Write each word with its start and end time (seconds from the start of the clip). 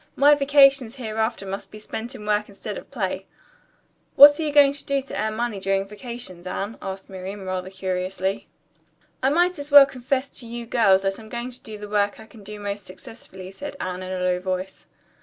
"My 0.15 0.33
vacations 0.33 0.95
hereafter 0.95 1.45
must 1.45 1.69
be 1.69 1.77
spent 1.77 2.15
in 2.15 2.25
work 2.25 2.49
instead 2.49 2.75
of 2.75 2.89
play." 2.89 3.27
"What 4.15 4.39
are 4.39 4.41
you 4.41 4.51
going 4.51 4.73
to 4.73 4.83
do 4.83 4.99
to 4.99 5.15
earn 5.15 5.35
money 5.35 5.59
during 5.59 5.87
vacations, 5.87 6.47
Anne?" 6.47 6.79
asked 6.81 7.07
Miriam 7.07 7.45
rather 7.45 7.69
curiously. 7.69 8.47
"I 9.21 9.29
might 9.29 9.59
as 9.59 9.69
well 9.69 9.85
confess 9.85 10.27
to 10.39 10.47
you 10.47 10.65
girls 10.65 11.03
that 11.03 11.19
I'm 11.19 11.29
going 11.29 11.51
to 11.51 11.61
do 11.61 11.77
the 11.77 11.87
work 11.87 12.19
I 12.19 12.25
can 12.25 12.43
do 12.43 12.59
most 12.59 12.83
successfully," 12.85 13.51
said 13.51 13.75
Anne 13.79 14.01
in 14.01 14.11
a 14.11 14.23
low 14.23 14.39
voice. 14.39 14.87